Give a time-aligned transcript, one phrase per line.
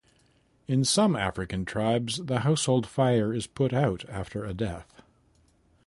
[0.67, 5.03] In some African tribes, the household fire is put out after a death.